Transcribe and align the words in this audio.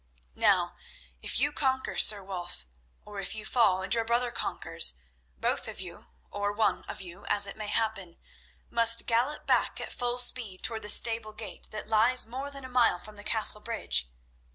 "Now 0.33 0.77
if 1.21 1.37
you 1.37 1.51
conquer, 1.51 1.95
Sir 1.95 2.23
Wulf, 2.23 2.65
or 3.05 3.19
if 3.19 3.35
you 3.35 3.45
fall 3.45 3.83
and 3.83 3.93
your 3.93 4.03
brother 4.03 4.31
conquers, 4.31 4.95
both 5.37 5.67
of 5.67 5.79
you—or 5.79 6.51
one 6.53 6.83
of 6.85 7.01
you, 7.01 7.27
as 7.27 7.45
it 7.45 7.55
may 7.55 7.67
happen—must 7.67 9.05
gallop 9.05 9.45
back 9.45 9.79
at 9.79 9.93
full 9.93 10.17
speed 10.17 10.63
toward 10.63 10.81
the 10.81 10.89
stable 10.89 11.33
gate 11.33 11.67
that 11.69 11.87
lies 11.87 12.25
more 12.25 12.49
than 12.49 12.65
a 12.65 12.67
mile 12.67 12.97
from 12.97 13.15
the 13.15 13.23
castle 13.23 13.61
bridge. 13.61 14.09